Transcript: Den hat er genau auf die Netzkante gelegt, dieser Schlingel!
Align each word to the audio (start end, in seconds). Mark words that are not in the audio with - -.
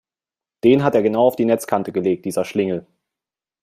Den 0.63 0.83
hat 0.83 0.95
er 0.95 1.03
genau 1.03 1.27
auf 1.27 1.35
die 1.35 1.45
Netzkante 1.45 1.91
gelegt, 1.91 2.25
dieser 2.25 2.43
Schlingel! 2.43 2.87